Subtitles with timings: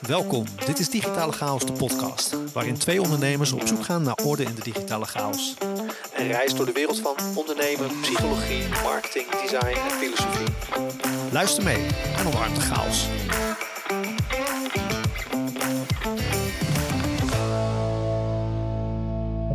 [0.00, 4.42] Welkom, dit is Digitale Chaos, de podcast, waarin twee ondernemers op zoek gaan naar orde
[4.42, 5.56] in de digitale chaos.
[6.16, 10.46] Een reis door de wereld van ondernemen, psychologie, marketing, design en filosofie.
[11.32, 11.86] Luister mee
[12.16, 13.08] en omarm de chaos.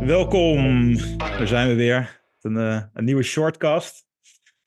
[0.06, 2.22] Welkom, daar zijn we weer.
[2.40, 4.06] Een, uh, een nieuwe shortcast.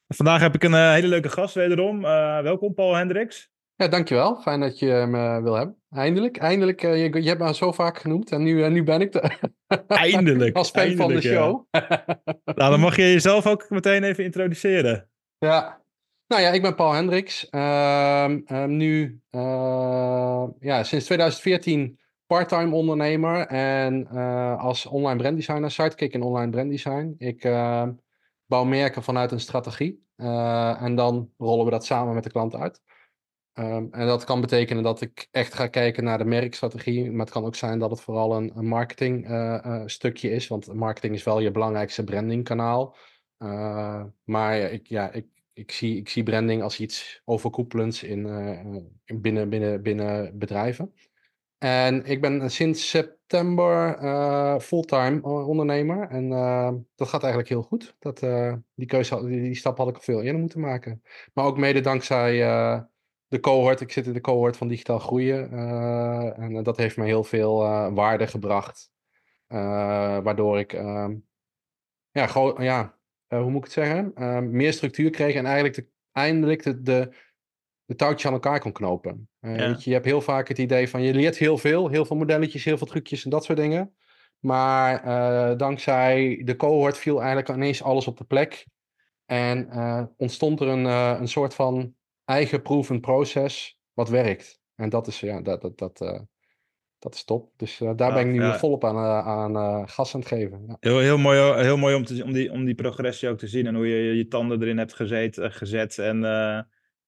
[0.08, 2.06] Vandaag heb ik een uh, hele leuke gast wederom.
[2.06, 3.56] Uh, welkom, Paul Hendricks.
[3.78, 4.36] Ja, dankjewel.
[4.42, 5.76] Fijn dat je me wil hebben.
[5.90, 6.82] Eindelijk, eindelijk.
[6.82, 9.40] je, je hebt me zo vaak genoemd en nu, nu ben ik er.
[9.88, 10.56] Eindelijk.
[10.58, 11.66] Als fan van de show.
[11.72, 12.06] Ja.
[12.56, 15.10] nou, dan mag je jezelf ook meteen even introduceren.
[15.38, 15.82] Ja,
[16.28, 17.48] nou ja, ik ben Paul Hendricks.
[17.52, 18.26] Uh,
[18.66, 19.22] nu
[20.60, 24.08] ja, sinds 2014 parttime ondernemer en
[24.58, 27.16] als online branddesigner, sidekick in online branddesign.
[27.18, 27.88] Ik uh,
[28.46, 32.82] bouw merken vanuit een strategie en dan rollen we dat samen met de klant uit.
[33.60, 37.34] Um, en dat kan betekenen dat ik echt ga kijken naar de merkstrategie, maar het
[37.34, 39.28] kan ook zijn dat het vooral een, een marketing
[39.86, 42.96] stukje is, want marketing is wel je belangrijkste brandingkanaal.
[44.24, 48.26] maar ik, ja, ik, ik, zie, ik zie branding als iets overkoepelends in,
[49.06, 50.94] in binnen, binnen, binnen bedrijven.
[51.58, 56.10] En ik ben sinds september fulltime ondernemer.
[56.10, 56.30] En
[56.96, 57.96] dat gaat eigenlijk heel goed.
[58.00, 58.20] Dat,
[58.76, 61.04] die, keuze, die, die, stap had ik al veel eerder moeten maken.
[61.34, 62.46] Maar ook mede dankzij
[63.28, 63.82] de cohort.
[63.82, 65.52] Ik zit in de cohort van digitaal groeien.
[66.36, 67.58] en dat heeft me heel veel
[67.94, 68.92] waarde gebracht.
[69.48, 70.72] waardoor ik,
[72.12, 72.98] ja, gewoon, ja
[73.28, 74.14] hoe moet ik het zeggen?
[74.52, 77.26] meer structuur kreeg en eigenlijk de, eindelijk de, de
[77.88, 79.30] de touwtjes aan elkaar kon knopen.
[79.40, 82.16] Weet je, je hebt heel vaak het idee van je leert heel veel, heel veel
[82.16, 83.96] modelletjes, heel veel trucjes en dat soort dingen.
[84.40, 88.68] Maar dankzij de cohort viel eigenlijk ineens alles op de plek.
[89.26, 89.70] En
[90.18, 90.86] ontstond er een,
[91.22, 91.96] een soort van
[92.28, 94.60] eigen proven proces wat werkt.
[94.76, 96.26] En dat is, ja, dat, dat, dat,
[97.00, 97.52] dat is top.
[97.56, 98.58] Dus daar ja, ben ik nu ja.
[98.58, 100.64] volop aan, aan gas aan het geven.
[100.68, 100.78] Ja.
[100.80, 103.68] Heel, heel mooi, heel mooi om, te, om, die, om die progressie ook te zien
[103.68, 106.24] en hoe je je tanden erin hebt gezet, gezet en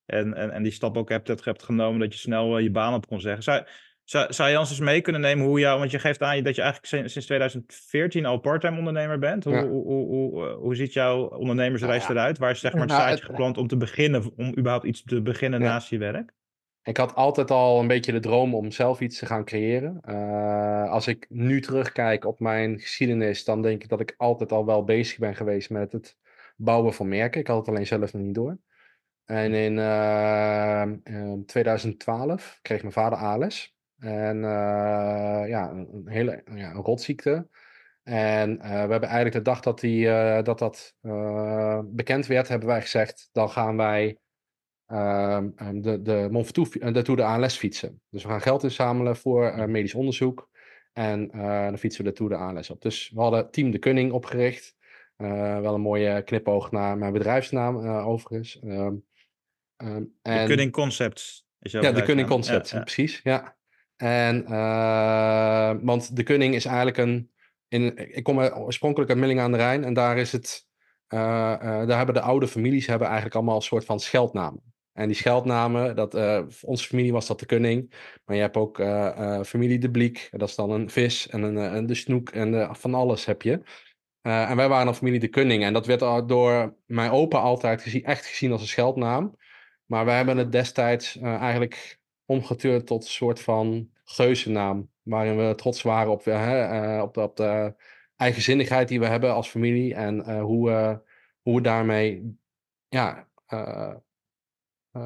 [0.09, 3.07] en, en, en die stap ook hebt, hebt genomen dat je snel je baan op
[3.07, 3.43] kon zeggen.
[3.43, 3.65] Zou,
[4.09, 6.55] zou, zou je ons eens mee kunnen nemen hoe jou, want je geeft aan dat
[6.55, 9.43] je eigenlijk sinds 2014 al parttime ondernemer bent.
[9.43, 9.67] Hoe, ja.
[9.67, 12.19] hoe, hoe, hoe, uh, hoe, ziet jouw ondernemersreis nou, ja.
[12.19, 12.37] eruit?
[12.37, 15.61] Waar is zeg maar het nou, geplant om te beginnen, om überhaupt iets te beginnen
[15.61, 15.67] ja.
[15.67, 16.33] naast je werk?
[16.83, 20.01] Ik had altijd al een beetje de droom om zelf iets te gaan creëren.
[20.09, 24.65] Uh, als ik nu terugkijk op mijn geschiedenis, dan denk ik dat ik altijd al
[24.65, 26.17] wel bezig ben geweest met het
[26.57, 27.41] bouwen van merken.
[27.41, 28.57] Ik had het alleen zelf nog niet door.
[29.25, 33.77] En in uh, 2012 kreeg mijn vader ALS.
[33.99, 37.47] En uh, ja, een, hele ja, een rotziekte.
[38.03, 40.95] En uh, we hebben eigenlijk de dag dat die, uh, dat, dat
[41.85, 44.17] bekend werd, hebben wij gezegd: dan gaan wij
[44.85, 45.49] ehm,
[45.81, 48.01] de, de Mont Ventoux, de Tour de ALS fietsen.
[48.09, 50.49] Dus we gaan geld inzamelen voor medisch onderzoek.
[50.93, 51.27] En
[51.67, 52.81] dan fietsen we de Tour de ALS op.
[52.81, 54.75] Dus we hadden Team de Kunning opgericht.
[55.17, 58.59] wel een mooie knipoog naar mijn bedrijfsnaam, overigens.
[58.59, 58.95] Ehm,
[59.83, 61.47] Um, en, de Cunning Concepts.
[61.59, 62.83] Is ja, de Cunning Concepts, ja, ja.
[62.83, 63.19] precies.
[63.23, 63.57] Ja.
[64.01, 67.31] En, uh, want de Cunning is eigenlijk een.
[67.67, 70.67] In, ik kom oorspronkelijk uit Milling aan de Rijn en daar is het.
[71.13, 74.61] Uh, uh, daar hebben de oude families hebben eigenlijk allemaal een soort van scheldnamen.
[74.93, 76.13] En die scheldnamen, dat,
[76.61, 77.93] onze familie was dat de Kunning.
[78.25, 78.77] Maar je hebt ook
[79.45, 82.93] familie de Bliek, dat is dan een vis en een, een de snoek en van
[82.93, 83.61] alles heb je.
[84.21, 85.63] en wij waren dan familie de Kunning.
[85.63, 89.35] En dat werd door mijn opa altijd gezien, echt gezien als een scheldnaam.
[89.85, 91.98] Maar we hebben het destijds eigenlijk
[92.29, 94.89] omgeturnd tot een soort van geuzennaam.
[95.01, 97.73] Waarin we trots waren op, uh, op, de, op de
[98.15, 99.93] eigenzinnigheid die we hebben als familie.
[99.93, 101.01] En uh, hoe,
[101.41, 102.37] hoe we daarmee
[102.87, 103.27] ja,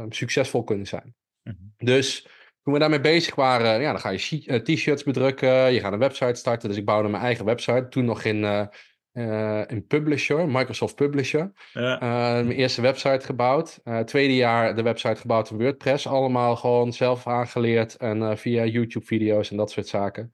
[0.09, 1.15] succesvol kunnen zijn.
[1.43, 1.85] Mm -hmm.
[1.85, 2.27] Dus
[2.63, 5.73] toen we daarmee bezig waren, ja, dan ga je t-shirts bedrukken.
[5.73, 6.69] Je gaat een website starten.
[6.69, 7.87] Dus ik bouwde mijn eigen website.
[7.89, 8.69] Toen nog in
[9.13, 11.51] uh, in Publisher, Microsoft Publisher.
[11.73, 11.93] Ja.
[11.93, 13.79] Uh, mijn eerste website gebouwd.
[13.83, 16.07] Uh, tweede jaar de website gebouwd in WordPress.
[16.07, 20.33] Allemaal gewoon zelf aangeleerd en via YouTube-video's en dat soort zaken.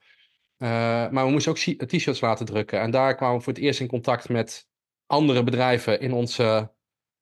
[0.58, 2.80] maar we moesten ook t-shirts laten drukken.
[2.82, 4.68] En daar kwamen we voor het eerst in contact met
[5.06, 6.72] andere bedrijven in onze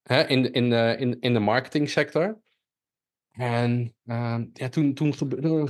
[0.03, 2.41] hè, in, in, in, in de marketingsector.
[3.31, 3.95] En
[4.53, 5.13] ja, toen, toen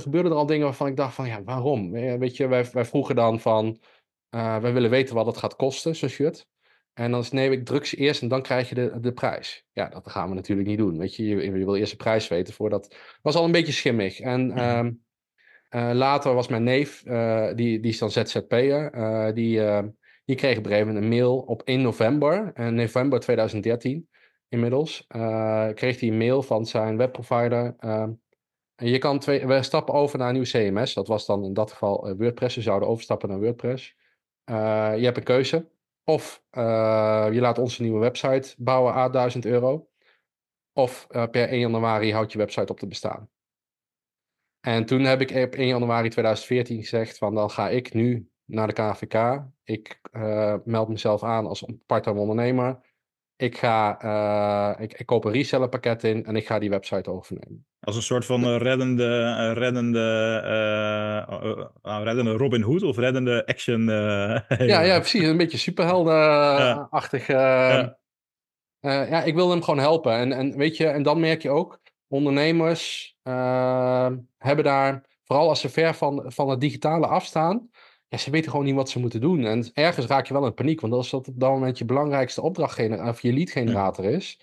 [0.00, 1.90] gebeurden er al dingen waarvan ik dacht van ja, waarom?
[1.90, 3.78] Weet je, wij, wij vroegen dan van
[4.30, 6.46] uh, wij willen weten wat het gaat kosten, zo'n shirt.
[6.94, 9.66] En dan is nee, ik druk ze eerst en dan krijg je de, de prijs.
[9.72, 10.98] Ja, dat gaan we natuurlijk niet doen.
[10.98, 12.96] Weet je, je, je wil eerst de prijs weten voordat.
[13.22, 14.20] was al een beetje schimmig.
[14.20, 15.04] En um,
[15.70, 19.60] uh, later was mijn neef, uh, die, die is dan ZZP'er, uh, die,
[20.24, 24.08] die kreeg op een gegeven moment een mail op 1 november, november 2013
[24.48, 25.04] inmiddels,
[25.74, 27.76] kreeg hij een mail van zijn webprovider.
[28.78, 30.94] En je kan twee, we stappen over naar een nieuw CMS.
[30.94, 32.54] Dat was dan in dat geval eh, WordPress.
[32.54, 33.96] We zouden overstappen naar WordPress.
[34.48, 35.68] Eh, je hebt een keuze.
[36.04, 39.88] Of eh, je laat ons een nieuwe website bouwen à 1000 euro.
[40.72, 43.30] Of eh, per 1 januari houdt je website op te bestaan.
[44.60, 48.66] En toen heb ik op 1 januari 2014 gezegd van dan ga ik nu naar
[48.66, 49.44] de KVK.
[49.64, 50.00] Ik
[50.64, 52.80] meld mezelf aan als part-time ondernemer.
[53.40, 57.10] Ik, ga, eh, ik, ik koop een reseller pakket in en ik ga die website
[57.10, 57.66] overnemen.
[57.80, 60.00] Als een soort van eh, reddende, eh, reddende,
[61.82, 63.86] nou, reddende Robin Hood of reddende action.
[64.66, 65.22] Ja, ja, precies.
[65.22, 67.26] Een beetje superheldenachtig.
[67.26, 67.96] Ja.
[68.80, 69.02] Ja.
[69.02, 70.12] ja, ik wil hem gewoon helpen.
[70.12, 73.14] En, en weet je, en dan merk je ook, ondernemers
[74.38, 77.70] hebben daar, vooral als ze ver van, van het digitale afstaan,
[78.08, 79.44] ja, ze weten gewoon niet wat ze moeten doen.
[79.44, 82.42] En ergens raak je wel in paniek, want als dat op dat moment je belangrijkste
[82.42, 84.40] opdrachtgenerator of je leadgenerator is,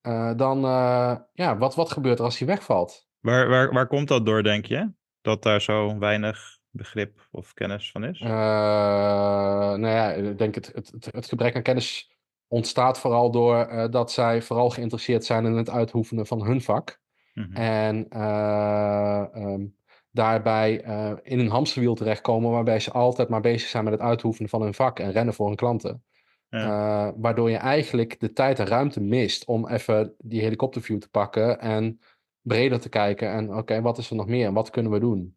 [0.00, 3.06] eh, dan, eh, ja, wat, wat gebeurt er als die wegvalt?
[3.20, 4.90] Waar, waar, waar komt dat door, denk je?
[5.20, 8.20] Dat daar zo weinig begrip of kennis van is?
[8.20, 12.10] Eh, nou ja, ik denk het, het, het, het gebrek aan kennis
[12.48, 17.00] ontstaat vooral door dat zij vooral geïnteresseerd zijn in het uitoefenen van hun vak.
[17.34, 17.56] Mhm.
[17.56, 19.64] En eh, ehm,
[20.12, 24.50] daarbij eh, in een hamsterwiel terechtkomen waarbij ze altijd maar bezig zijn met het uitoefenen
[24.50, 26.04] van hun vak en rennen voor hun klanten.
[26.48, 26.58] Ja.
[26.58, 31.60] Eh, waardoor je eigenlijk de tijd en ruimte mist om even die helikopterview te pakken
[31.60, 32.00] en
[32.40, 33.32] breder te kijken.
[33.32, 35.36] En oké, wat is er nog meer en wat kunnen we doen?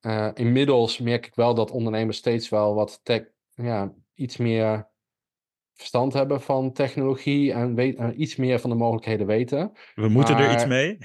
[0.00, 3.22] Eh, inmiddels merk ik wel dat ondernemers steeds wel wat tech,
[3.54, 4.90] ja, iets meer
[5.74, 9.72] verstand hebben van technologie en weet, iets meer van de mogelijkheden weten.
[9.94, 10.98] We moeten er iets mee.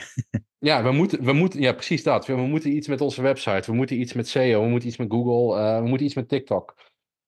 [0.58, 2.26] Ja, we moeten, we moeten, ja, precies dat.
[2.26, 4.98] We, we moeten iets met onze website, we moeten iets met SEO, we moeten iets
[4.98, 6.76] met Google, eh, we moeten iets met TikTok.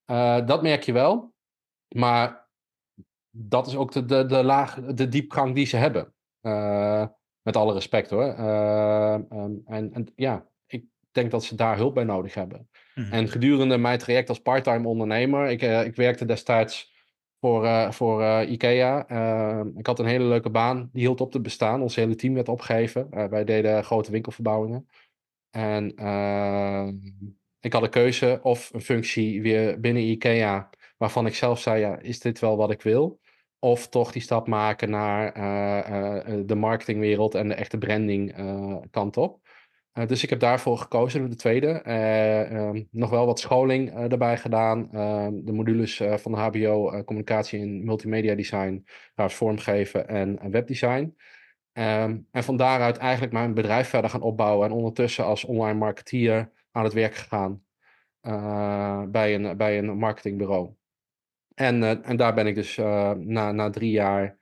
[0.06, 1.34] Eh, dat merk je wel,
[1.96, 2.50] maar
[3.30, 6.14] dat is ook de, de, de, laag, de diepgang die ze hebben.
[6.42, 7.06] Eh,
[7.42, 8.24] met alle respect hoor.
[8.24, 12.70] Eh, ehm, en, en ja, ik denk dat ze daar hulp bij nodig hebben.
[12.96, 13.14] Mhm.
[13.14, 16.99] En gedurende mijn traject als parttime ondernemer, ik, ik werkte destijds
[17.40, 19.08] voor, eh, voor eh, IKEA.
[19.08, 21.82] Eh, ik had een hele leuke baan, die hield op te bestaan.
[21.82, 23.12] Ons hele team werd opgegeven.
[23.12, 24.88] Eh, wij deden grote winkelverbouwingen.
[25.50, 26.88] En eh,
[27.60, 32.00] ik had een keuze of een functie weer binnen IKEA, waarvan ik zelf zei, ja,
[32.00, 33.20] is dit wel wat ik wil?
[33.60, 35.34] Of toch die stap maken naar
[36.46, 38.36] de marketingwereld en de echte branding
[38.92, 39.49] kant op.
[40.00, 41.68] Eh, dus ik heb daarvoor gekozen, de tweede.
[41.68, 44.92] Eh, ehm, nog wel wat scholing eh, daarbij gedaan.
[44.94, 48.86] Ehm, de modules van de HBO, communicatie en multimedia design,
[49.16, 51.16] vormgeven en webdesign.
[51.74, 54.68] Ehm, en van daaruit eigenlijk mijn bedrijf verder gaan opbouwen.
[54.68, 57.64] En ondertussen als online marketeer aan het werk gegaan
[59.12, 60.70] bij, een, bij een marketingbureau.
[61.56, 62.78] En, en daar ben ik dus
[63.18, 64.38] na, na drie jaar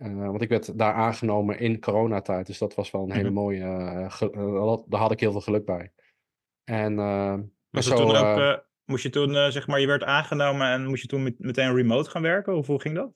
[0.00, 2.46] eh, want ik werd daar aangenomen in coronatijd.
[2.46, 3.38] Dus dat was wel een hele Mhm.
[3.38, 3.62] mooie.
[3.62, 5.92] eh, eh, daar had ik heel veel geluk bij.
[6.64, 6.94] En,
[7.70, 11.08] Was zo, toen ook, moest je toen, zeg maar, je werd aangenomen en moest je
[11.08, 12.56] toen met- meteen remote gaan werken?
[12.56, 13.12] Of hoe ging dat?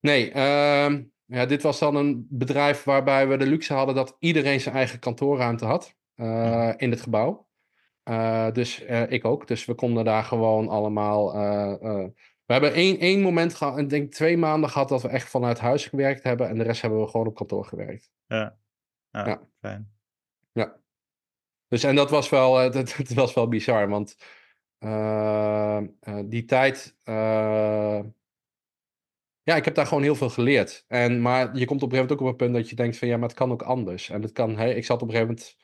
[0.00, 4.60] Nee, ehm, ja, dit was dan een bedrijf waarbij we de luxe hadden dat iedereen
[4.60, 6.72] zijn eigen kantoorruimte had Mhm.
[6.76, 7.48] in het gebouw.
[8.52, 9.46] Dus ik ook.
[9.46, 11.34] Dus we konden daar gewoon allemaal.
[12.52, 15.58] We hebben één, één moment gehad, ik denk twee maanden gehad dat we echt vanuit
[15.58, 16.48] huis gewerkt hebben.
[16.48, 18.10] En de rest hebben we gewoon op kantoor gewerkt.
[18.26, 18.58] Ja,
[19.10, 19.48] ja, Ja.
[19.60, 19.90] fijn.
[21.68, 24.16] Dus en dat was wel, eh, dat, dat was wel bizar, want
[24.78, 26.96] eh, eh, die tijd.
[29.42, 30.84] ja, ik heb daar gewoon heel veel geleerd.
[30.88, 32.96] En, maar je komt op een gegeven moment ook op een punt dat je denkt
[32.98, 34.10] van ja, maar het kan ook anders.
[34.10, 35.56] En het kan, hey, ik zat op een gegeven moment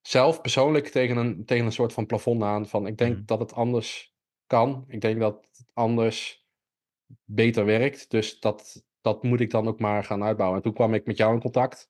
[0.00, 3.24] zelf persoonlijk tegen een, tegen een soort van plafond aan van ik denk Mhm.
[3.24, 4.16] dat het anders
[4.48, 4.84] kan.
[4.88, 6.46] Ik denk dat het anders
[7.24, 8.10] beter werkt.
[8.10, 10.56] Dus dat, dat moet ik dan ook maar gaan uitbouwen.
[10.58, 11.88] En toen kwam ik met jou in contact.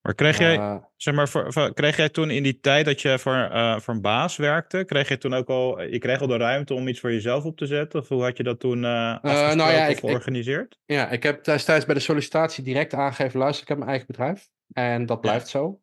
[0.00, 3.00] Maar kreeg jij, Eh, zeg maar, voor, voor- kreeg jij toen in die tijd dat
[3.00, 6.26] je voor, eh, voor een baas werkte, kreeg je toen ook al, je kreeg al
[6.26, 8.00] de ruimte om iets voor jezelf op te zetten?
[8.00, 10.78] Of hoe had je dat toen afgesproken nou ja, ik- ik- georganiseerd?
[10.84, 14.48] Ja, ik heb destijds bij de sollicitatie direct aangegeven, luister, ik heb mijn eigen bedrijf.
[14.72, 15.80] En dat blijft zo.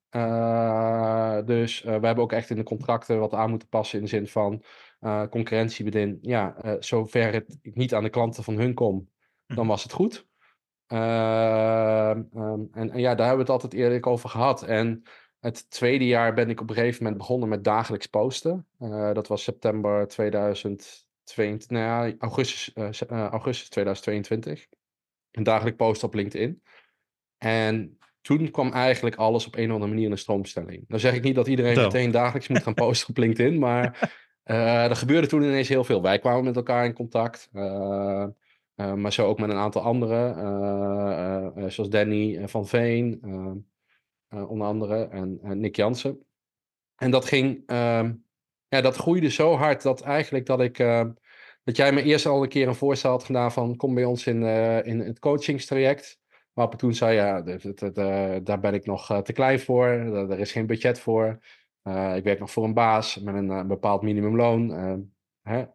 [1.46, 4.28] Dus we hebben ook echt in de contracten wat aan moeten passen in de zin
[4.28, 4.63] van
[5.01, 6.17] eh concurrentie bedin.
[6.22, 9.10] Ja, eh, zover het ik niet aan de klanten van hun kom,
[9.46, 9.67] dan Mhm.
[9.67, 10.27] was het goed.
[10.88, 14.63] Ehm, ehm, en, en ja, daar hebben we het altijd eerlijk over gehad.
[14.63, 15.03] En
[15.39, 18.67] het tweede jaar ben ik op een gegeven moment begonnen met dagelijks posten.
[18.79, 22.74] Eh, dat was september 2022, nou ja, augustus,
[23.10, 24.67] augustus 2022.
[25.31, 26.63] Een dagelijk post op LinkedIn.
[27.38, 30.84] En toen kwam eigenlijk alles op een of andere manier in een stroomstelling.
[30.88, 33.89] Dan zeg ik niet dat iedereen meteen dagelijks moet gaan posten op LinkedIn, maar
[34.43, 36.01] er gebeurde toen ineens heel veel.
[36.01, 38.24] Wij kwamen met elkaar in contact, eh,
[38.75, 42.67] eh, maar zo ook met een aantal anderen, eh, eh, eh, zoals Danny eh, van
[42.67, 43.19] Veen.
[44.29, 46.25] eh, onder andere, en, Nick Jansen.
[46.95, 48.13] En dat ging, ehm,
[48.67, 50.77] ja, dat groeide zo hard dat eigenlijk dat ik,
[51.63, 54.27] dat jij me eerst al een keer een voorstel had gedaan van kom bij ons
[54.27, 54.43] in,
[54.86, 56.19] in het coachingstraject.
[56.53, 57.41] Waarop toen zei, ja,
[58.39, 61.39] daar ben ik nog te klein voor, er is geen budget voor.
[62.15, 64.73] Ik werk nog voor een baas met een, bepaald minimumloon.
[64.73, 65.00] Ehm,
[65.41, 65.65] hè?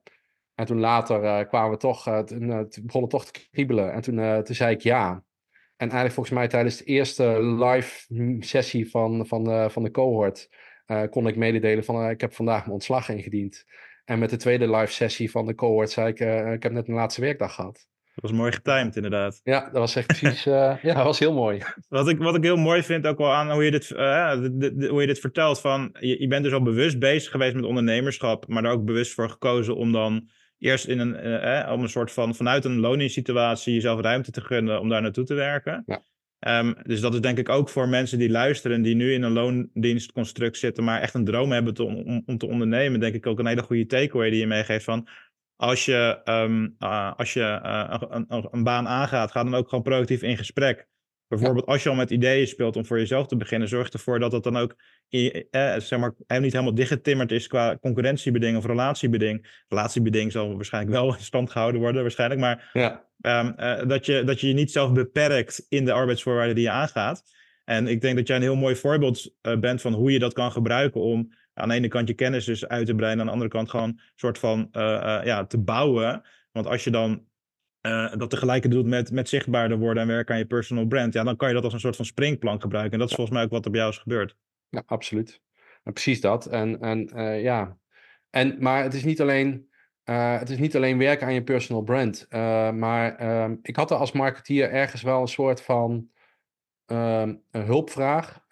[0.55, 3.93] En toen later kwamen we toch, toen, begonnen toch te kriebelen.
[3.93, 5.11] En toen, toen zei ik ja.
[5.77, 8.07] En eigenlijk volgens mij tijdens de eerste live
[8.41, 10.49] sessie van, van, de, van de cohort
[11.11, 13.65] kon ik mededelen van ik heb vandaag mijn ontslag ingediend.
[14.05, 16.21] En met de tweede live sessie van de cohort zei ik,
[16.55, 17.87] ik heb net een laatste werkdag gehad.
[18.17, 19.41] Dat was mooi getimed, inderdaad.
[19.45, 20.47] Ja, dat was echt precies.
[20.47, 21.63] Uh, ja, dat was heel mooi.
[21.89, 24.33] Wat ik, wat ik heel mooi vind ook wel aan hoe je dit, uh,
[24.89, 25.61] hoe je dit vertelt.
[25.61, 29.13] Van, je, je bent dus al bewust bezig geweest met ondernemerschap, maar er ook bewust
[29.13, 33.75] voor gekozen om dan eerst in een, uh, om een soort van vanuit een loningssituatie
[33.75, 35.83] jezelf ruimte te gunnen om daar naartoe te werken.
[35.87, 36.03] Ja.
[36.41, 39.33] Um, dus dat is denk ik ook voor mensen die luisteren, die nu in een
[39.33, 43.39] loondienstconstruct zitten, maar echt een droom hebben te, om, om te ondernemen, denk ik ook
[43.39, 45.09] een hele goede takeaway die je meegeeft van
[45.57, 49.85] als je, um, uh, als je uh, een, een, baan aangaat, ga dan ook gewoon
[49.85, 50.87] proactief in gesprek.
[51.29, 54.33] Bijvoorbeeld als je al met ideeën speelt om voor jezelf te beginnen, zorg ervoor dat
[54.33, 54.77] het dan ook
[55.09, 59.63] eh, zeg maar, niet helemaal dichtgetimmerd is qua concurrentiebeding of relatiebeding.
[59.69, 62.41] Relatiebeding zal waarschijnlijk wel in stand gehouden worden, waarschijnlijk.
[62.41, 63.07] Maar ja.
[63.41, 66.71] um, uh, dat, je, dat je je niet zelf beperkt in de arbeidsvoorwaarden die je
[66.71, 67.23] aangaat.
[67.65, 70.53] En ik denk dat jij een heel mooi voorbeeld bent van hoe je dat kan
[70.53, 73.51] gebruiken om aan de ene kant je kennis dus uit te breiden, aan de andere
[73.51, 76.23] kant gewoon een soort van uh, uh, ja, te bouwen.
[76.53, 77.25] Want als je dan
[77.87, 81.25] uh, dat tegelijkertijd doet met, met zichtbaarder worden en werken aan je personal brand, ja,
[81.25, 82.93] dan kan je dat als een soort van springplank gebruiken.
[82.93, 84.37] En dat is volgens mij ook wat er bij jou is gebeurd.
[84.69, 85.41] Ja, absoluut.
[85.85, 86.47] En precies dat.
[86.47, 87.09] En, en
[87.41, 87.77] ja,
[88.31, 89.69] en, maar het is niet alleen.
[90.05, 92.27] Uh, het is niet alleen werken aan je personal brand.
[92.75, 96.09] Maar uh, ik had er als marketeer ergens wel een soort van
[96.87, 98.45] ehm, een hulpvraag.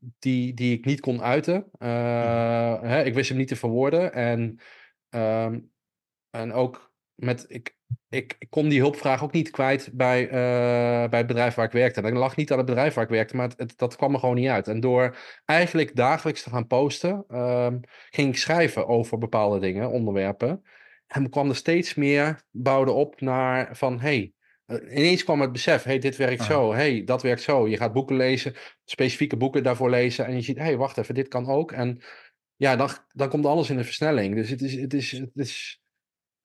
[0.00, 1.70] Ehm, die, die ik niet kon uiten.
[1.78, 4.12] Uh, hè, ik wist hem niet te verwoorden.
[4.12, 4.58] En,
[5.10, 5.70] um,
[6.30, 7.44] en ook met.
[7.48, 7.76] Ik,
[8.08, 11.72] ik, ik kon die hulpvraag ook niet kwijt bij, uh, bij het bedrijf waar ik
[11.72, 12.00] werkte.
[12.00, 14.20] Dat lag niet aan het bedrijf waar ik werkte, maar het, het, dat kwam er
[14.20, 14.68] gewoon niet uit.
[14.68, 20.62] En door eigenlijk dagelijks te gaan posten, um, ging ik schrijven over bepaalde dingen, onderwerpen.
[21.06, 24.32] En kwam er steeds meer, bouwde op naar van hey,
[24.68, 26.46] ineens kwam het besef, hey, dit werkt ah.
[26.46, 27.68] zo, hey, dat werkt zo.
[27.68, 31.28] Je gaat boeken lezen, specifieke boeken daarvoor lezen en je ziet, hey, wacht even, dit
[31.28, 31.72] kan ook.
[31.72, 32.00] En
[32.56, 34.34] ja, dan, dan komt alles in de versnelling.
[34.34, 35.82] Dus het is, het is, het is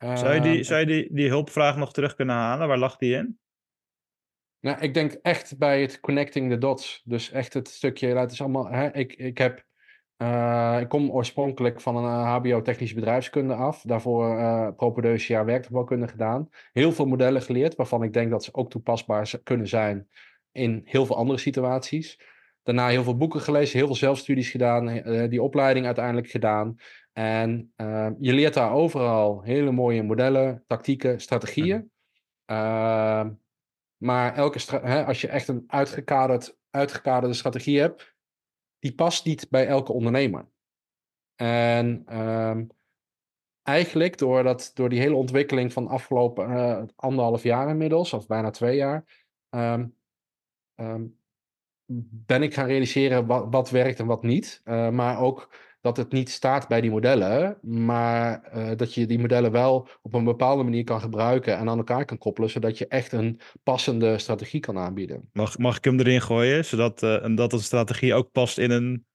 [0.03, 2.67] uh, zou je, die, eh, zou je die, die hulpvraag nog terug kunnen halen?
[2.67, 3.39] Waar lag die in?
[4.59, 7.01] Nou, ik denk echt bij het connecting the dots.
[7.03, 9.65] Dus echt het stukje, het is allemaal, hè, ik, ik heb
[10.23, 13.81] uh, ik kom oorspronkelijk van een HBO technische bedrijfskunde af.
[13.81, 16.49] Daarvoor uh, propedeutiair werktuigbouwkunde gedaan.
[16.71, 20.07] Heel veel modellen geleerd, waarvan ik denk dat ze ook toepasbaar kunnen zijn
[20.51, 22.19] in heel veel andere situaties.
[22.63, 26.75] Daarna heel veel boeken gelezen, heel veel zelfstudies gedaan, uh, die opleiding uiteindelijk gedaan.
[27.13, 27.73] En
[28.19, 31.91] je leert daar overal hele mooie modellen, tactieken, strategieën.
[32.45, 33.31] Mhm.
[33.97, 38.12] maar elke hè, als je echt een uitgekaderd, uitgekaderde strategie hebt,
[38.83, 40.47] die past niet bij elke ondernemer.
[41.35, 42.67] En um,
[43.61, 48.27] eigenlijk door, dat, door die hele ontwikkeling van de afgelopen uh, anderhalf jaar inmiddels, of
[48.27, 49.95] bijna twee jaar, um,
[50.75, 51.19] um,
[52.25, 54.61] ben ik gaan realiseren wat, wat werkt en wat niet.
[54.63, 59.19] Uh, maar ook dat het niet staat bij die modellen, maar uh, dat je die
[59.19, 62.87] modellen wel op een bepaalde manier kan gebruiken en aan elkaar kan koppelen, zodat je
[62.87, 65.29] echt een passende strategie kan aanbieden.
[65.33, 69.05] Mag, mag ik hem erin gooien, zodat uh, dat een strategie ook past in een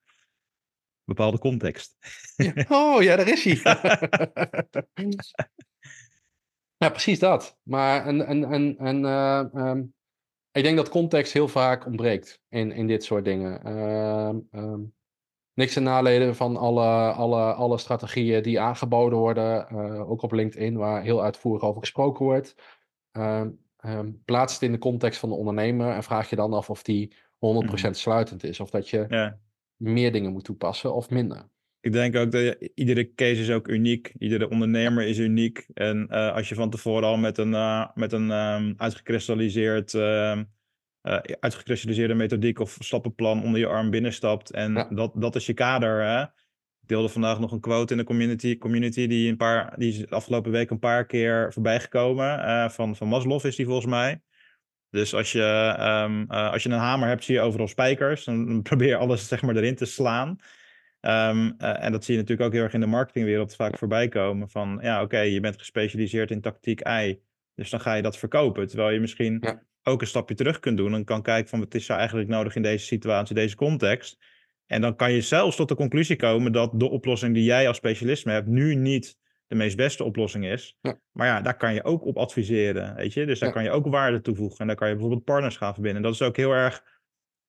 [1.05, 1.97] bepaalde context?
[2.37, 2.53] Ja.
[2.69, 3.61] Oh ja, daar is hij.
[6.85, 7.59] ja, precies dat.
[7.63, 9.95] Maar en, en, en, en uh, um,
[10.53, 13.73] ik denk dat context heel vaak ontbreekt in, in dit soort dingen.
[14.53, 14.97] Um,
[15.59, 20.77] niks ten nadelen van alle, alle, alle strategieën die aangeboden worden, uh, ook op LinkedIn,
[20.77, 22.55] waar heel uitvoerig over gesproken wordt.
[23.13, 23.45] Uh,
[23.85, 26.83] um, plaats het in de context van de ondernemer en vraag je dan af of
[26.83, 27.95] die 100% mm.
[27.95, 28.61] sluitend is.
[28.61, 29.39] Of dat je ja.
[29.77, 31.49] meer dingen moet toepassen of minder.
[31.81, 34.15] Ik denk ook dat je, iedere case is ook uniek.
[34.19, 35.67] Iedere ondernemer is uniek.
[35.75, 40.39] En uh, als je van tevoren al met een, uh, met een um, uitgekristalliseerd ehm,
[40.39, 40.45] uh,
[41.41, 44.53] uitgekristalliseerde methodiek of stappenplan onder je arm binnenstapt.
[44.53, 46.03] En dat, dat is je kader.
[46.03, 46.23] Hè?
[46.81, 49.99] Ik deelde vandaag nog een quote in de community, community die, een paar, die is
[49.99, 52.39] de afgelopen week een paar keer voorbij gekomen.
[52.39, 54.21] Uh, van, van Maslow is die volgens mij.
[54.91, 58.25] Dus als je, um, uh, als je een hamer hebt, zie je overal spijkers.
[58.25, 60.29] Dan probeer je alles zeg maar, erin te slaan.
[61.01, 64.09] Um, uh, en dat zie je natuurlijk ook heel erg in de marketingwereld vaak voorbij
[64.09, 64.49] komen.
[64.49, 67.21] Van ja, oké, okay, je bent gespecialiseerd in tactiek I.
[67.55, 68.67] Dus dan ga je dat verkopen.
[68.67, 71.75] Terwijl je misschien ja ook een stapje terug kunt doen en kan kijken van wat
[71.75, 74.19] is er eigenlijk nodig in deze situatie, deze context.
[74.67, 77.77] En dan kan je zelfs tot de conclusie komen dat de oplossing die jij als
[77.77, 79.17] specialisme hebt nu niet
[79.47, 80.77] de meest beste oplossing is.
[80.81, 81.01] Ja.
[81.13, 83.27] Maar ja, daar kan je ook op adviseren, weet je.
[83.27, 83.55] Dus daar Ja.
[83.55, 86.03] kan je ook waarde toevoegen en daar kan je bijvoorbeeld partners gaan verbinden.
[86.03, 86.83] Dat is ook heel erg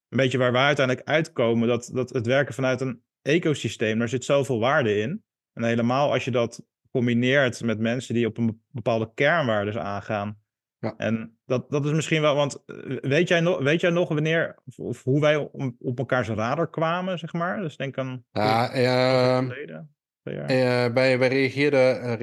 [0.09, 4.25] een beetje waar we uiteindelijk uitkomen, dat, dat het werken vanuit een ecosysteem, daar zit
[4.25, 5.23] zoveel waarde in.
[5.53, 10.38] En helemaal als je dat combineert met mensen die op een bepaalde kernwaardes aangaan.
[10.79, 10.93] Ja.
[10.97, 14.55] En dat, dat is misschien wel, want eh, weet jij nog, weet jij nog wanneer,
[14.75, 17.61] of, hoe wij op, op elkaars radar kwamen, zeg maar?
[17.61, 19.93] Dus denk aan Ja, ehm, geleden.
[20.23, 22.17] Eh, wij, wij reageerden,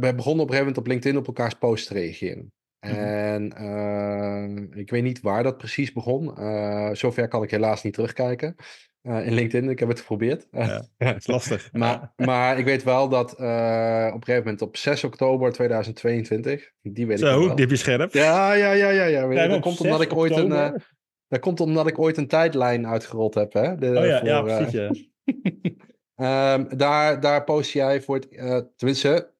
[0.00, 2.52] wij begonnen op een gegeven moment op LinkedIn op elkaars posts te reageren.
[2.80, 2.94] Mhm.
[2.94, 6.36] En eh, ik weet niet waar dat precies begon.
[6.36, 8.54] Eh, zover kan ik helaas niet terugkijken
[9.02, 9.70] eh, in LinkedIn.
[9.70, 10.46] Ik heb het geprobeerd.
[10.50, 11.68] Ja, Het is lastig.
[11.72, 16.70] maar, maar ik weet wel dat eh, op een gegeven moment op 6 oktober 2022,
[16.82, 17.48] die weet ik Zo, wel.
[17.48, 18.12] die heb je scherp.
[18.12, 19.04] Ja, ja, ja, ja.
[19.04, 19.28] ja.
[19.28, 20.82] Kijk, dat komt omdat 6 ik ooit een,
[21.28, 23.52] dat komt omdat ik ooit een tijdlijn uitgerold heb.
[23.52, 23.76] Hè?
[23.76, 24.72] De, oh ja, voor, ja, eh, precies.
[24.72, 24.90] Ja.
[26.20, 29.32] Ehm, daar, daar post jij voor het, tenminste,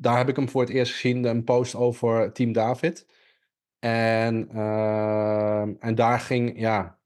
[0.00, 3.06] daar heb ik hem voor het eerst gezien, een post over Team David.
[3.78, 6.98] En, ehm, en daar ging, ja,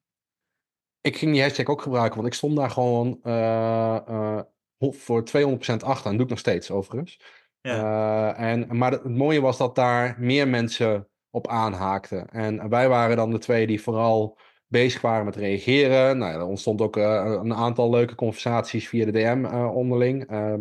[1.01, 4.41] ik ging die hashtag ook gebruiken, want ik stond daar gewoon eh, eh,
[4.79, 6.11] voor 200% achter.
[6.11, 7.21] En doe ik nog steeds, overigens.
[7.61, 8.35] Ja.
[8.35, 12.29] Eh, en, maar het mooie was dat daar meer mensen op aanhaakten.
[12.29, 16.19] En wij waren dan de twee die vooral bezig waren met reageren.
[16.19, 19.45] Nou, ja, er ontstond ook een aantal leuke conversaties via de DM
[19.75, 20.27] onderling.
[20.31, 20.61] Ehm,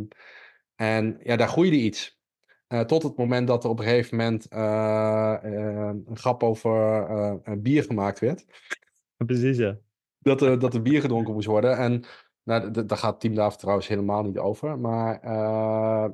[0.75, 2.20] en ja, daar groeide iets.
[2.71, 6.79] Eh, tot het moment dat er op een gegeven moment eh, eh, een grap over
[7.43, 8.45] een bier gemaakt werd.
[9.25, 9.77] Precies, ja.
[10.19, 11.77] Dat er, dat er bier gedronken moest worden.
[11.77, 12.03] En
[12.43, 14.79] nou, daar gaat Team David trouwens helemaal niet over.
[14.79, 15.21] Maar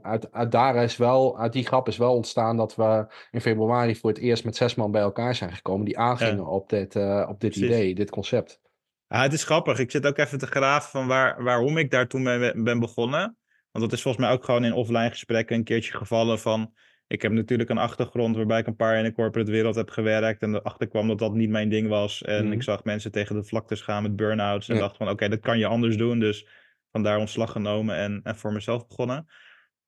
[0.01, 3.95] uit, uit, daar is wel, uit die grap is wel ontstaan dat we in februari
[3.95, 5.85] voor het eerst met zes man bij elkaar zijn gekomen.
[5.85, 6.95] Die aangingen op dit,
[7.27, 7.61] op dit Precies.
[7.61, 8.61] idee, dit concept.
[9.07, 9.79] Ja, het is grappig.
[9.79, 13.36] Ik zit ook even te graven van waar, waarom ik daar toen mee ben begonnen.
[13.77, 16.73] Want dat is volgens mij ook gewoon in offline gesprekken een keertje gevallen van...
[17.07, 20.41] Ik heb natuurlijk een achtergrond waarbij ik een paar in de corporate wereld heb gewerkt.
[20.41, 22.21] En erachter kwam dat dat niet mijn ding was.
[22.23, 22.53] En Mhm.
[22.53, 24.69] ik zag mensen tegen de vlaktes gaan met burn-outs.
[24.69, 24.81] En Ja.
[24.81, 26.19] dacht van oké, dat kan je anders doen.
[26.19, 26.47] Dus
[26.91, 29.27] vandaar ontslag genomen en, en voor mezelf begonnen.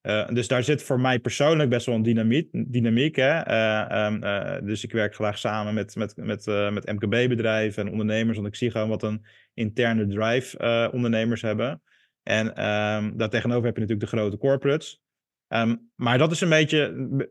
[0.02, 2.50] Eh, dus daar zit voor mij persoonlijk best wel een dynamiek.
[2.52, 3.40] dynamiek hè?
[3.40, 8.38] Eh, ehm, eh, dus ik werk graag samen met, met, met, met MKB-bedrijven en ondernemers.
[8.38, 11.82] Want ik zie gewoon wat een interne drive ondernemers hebben.
[12.30, 15.02] En ehm daartegenover heb je natuurlijk de grote corporates.
[15.48, 16.80] Ehm, maar dat is een beetje,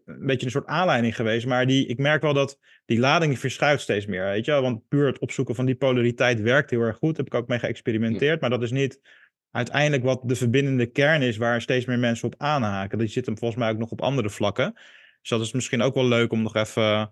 [0.05, 1.47] een beetje een soort aanleiding geweest.
[1.47, 4.25] Maar die, ik merk wel dat die lading verschuift steeds meer.
[4.25, 4.53] Weet je?
[4.53, 7.17] Want puur het opzoeken van die polariteit werkt heel erg goed.
[7.17, 8.41] Daar heb ik ook mee geëxperimenteerd.
[8.41, 9.01] Maar dat is niet
[9.51, 12.99] uiteindelijk wat de verbindende kern is waar steeds meer mensen op aanhaken.
[12.99, 14.73] Die zit hem volgens mij ook nog op andere vlakken.
[15.21, 17.07] Dus dat is misschien ook wel leuk om nog even eh,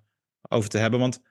[0.49, 1.01] over te hebben.
[1.01, 1.23] Want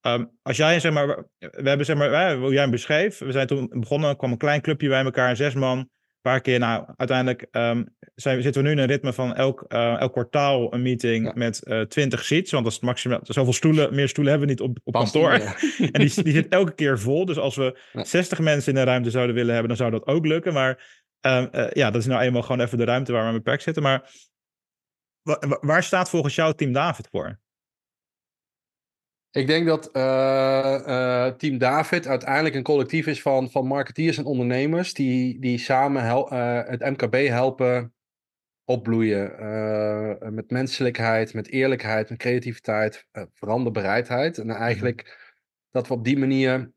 [0.00, 1.06] ehm, als jij, zeg maar,
[1.38, 4.60] we hebben, zeg maar, hoe jij hem beschreef, we zijn toen begonnen, kwam een klein
[4.60, 5.90] clubje bij elkaar, zes man,
[6.22, 6.58] paar keer.
[6.58, 10.74] Nou, uiteindelijk ehm, zijn, zitten we nu in een ritme van elk, eh, elk kwartaal
[10.74, 11.32] een meeting Ja.
[11.34, 12.50] met eh 20 seats.
[12.50, 15.30] Want dat is het maximaal, zoveel stoelen, meer stoelen hebben we niet op, op kantoor.
[15.92, 17.24] En die, die zit elke keer vol.
[17.24, 18.04] Dus als we Ja.
[18.04, 20.52] 60 mensen in de ruimte zouden willen hebben, dan zou dat ook lukken.
[20.52, 23.42] Maar ehm, eh, ja, dat is nou eenmaal gewoon even de ruimte waar we met
[23.42, 23.82] beperkt zitten.
[23.82, 24.10] Maar
[25.22, 27.40] wa- wa- waar staat volgens jou Team David voor?
[29.32, 30.74] Ik denk dat eh,
[31.26, 36.04] eh, Team David uiteindelijk een collectief is van, van marketeers en ondernemers die, die samen
[36.04, 37.94] hel- eh, het MKB helpen
[38.64, 39.30] opbloeien.
[40.34, 44.38] met menselijkheid, met eerlijkheid, met creativiteit, veranderbereidheid.
[44.38, 45.32] En eigenlijk
[45.70, 46.72] dat we op die manier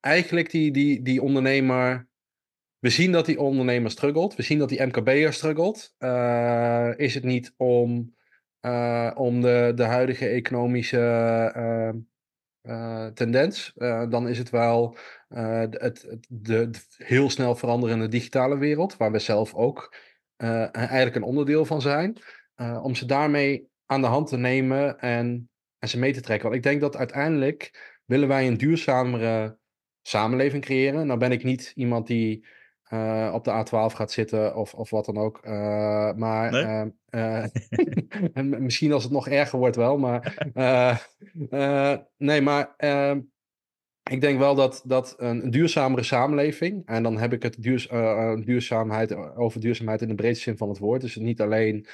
[0.00, 2.08] eigenlijk die, die, die ondernemer.
[2.78, 4.34] We zien dat die ondernemer struggelt.
[4.34, 5.94] We zien dat die MKB'er struggelt.
[6.96, 8.16] Is het niet om,
[8.60, 10.98] eh, om de, de huidige economische
[11.54, 11.88] eh,
[12.60, 13.72] eh, tendens?
[13.76, 14.96] Eh, dan is het wel
[15.28, 19.94] de- het, het, de, de heel snel veranderende digitale wereld, waar we zelf ook
[20.72, 22.16] eigenlijk een onderdeel van zijn.
[22.82, 26.44] Om ze daarmee aan de hand te nemen en, en ze mee te trekken.
[26.48, 29.58] Want ik denk dat uiteindelijk willen wij een duurzamere
[30.02, 31.06] samenleving creëren.
[31.06, 32.46] Nou ben ik niet iemand die
[33.32, 35.44] op de A12 gaat zitten of, of wat dan ook.
[36.16, 36.62] Maar Nee?
[36.62, 37.44] eh, eh,
[38.32, 39.98] en misschien als het nog erger wordt wel.
[39.98, 40.96] Maar eh,
[41.50, 43.16] eh, nee, maar eh,
[44.10, 47.88] ik denk wel dat, dat een duurzamere samenleving, en dan heb ik het duurs,
[48.44, 51.00] duurzaamheid, over duurzaamheid in de breedste zin van het woord.
[51.00, 51.86] Dus niet alleen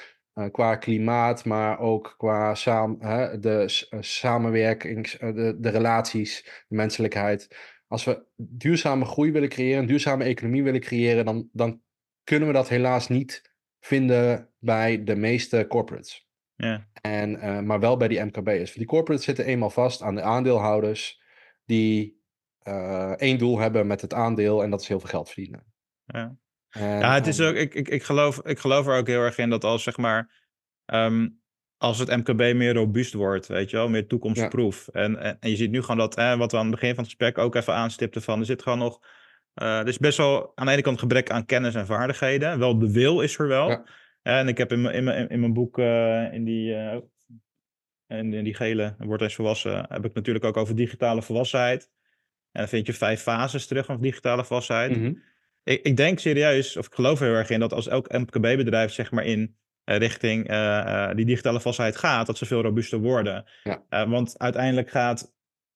[0.51, 2.97] qua klimaat, maar ook qua saam,
[3.39, 7.57] de samenwerking, de, de relaties, de menselijkheid.
[7.87, 11.81] Als we duurzame groei willen creëren, een duurzame economie willen creëren, dan, dan
[12.23, 13.54] kunnen we dat helaas niet
[13.85, 16.27] vinden bij de meeste corporates.
[16.55, 16.87] Ja.
[17.01, 18.73] En, eh, maar wel bij die MKB'ers.
[18.73, 21.21] Die corporates zitten eenmaal vast aan de aandeelhouders
[21.65, 22.23] die
[22.59, 25.65] eh, één doel hebben met het aandeel en dat is heel veel geld verdienen.
[26.03, 26.37] Ja.
[26.69, 29.21] En, Ja, het is ehm, ook, ik, ik, ik, geloof, ik geloof er ook heel
[29.21, 30.43] erg in dat als zeg maar,
[30.85, 31.27] ehm,
[31.77, 34.87] als het MKB meer robuust wordt, weet je wel, meer toekomstproof.
[34.87, 37.03] En, en, en je ziet nu gewoon dat, hè, wat we aan het begin van
[37.03, 38.99] het gesprek ook even aanstipten van, er zit gewoon nog,
[39.55, 42.59] er is best wel aan de ene kant gebrek aan kennis en vaardigheden.
[42.59, 43.69] Wel, de wil is er wel.
[43.69, 43.83] Ja.
[44.21, 46.97] En ik heb in mijn, in mijn, in mijn boek, eh, in die, eh,
[48.07, 51.89] in, in die gele, Word eens volwassen, heb ik natuurlijk ook over digitale volwassenheid.
[52.51, 55.13] En dan vind je vijf fases terug van digitale volwassenheid mhm.
[55.63, 58.91] ik, ik denk serieus, of ik geloof er heel erg in, dat als elk MKB-bedrijf
[58.91, 60.47] zeg maar in richting
[61.15, 63.45] die digitale vastheid gaat, dat ze veel robuuster worden.
[63.63, 64.07] Ja.
[64.07, 65.33] Want uiteindelijk gaat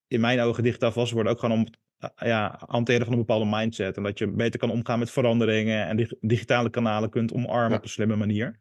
[0.07, 1.67] in mijn ogen digitaal vast worden ook gewoon om
[2.15, 3.97] ja, hanteren van een bepaalde mindset.
[3.97, 7.77] En dat je beter kan omgaan met veranderingen en dig- digitale kanalen kunt omarmen Ja.
[7.77, 8.59] op een slimme manier.